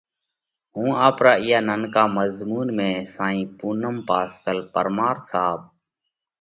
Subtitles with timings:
[0.75, 2.81] هُون آپرا اِيئا ننڪا مضمُونَ ۾
[3.15, 5.59] سائين پُونم پاسڪل پرمار صاحب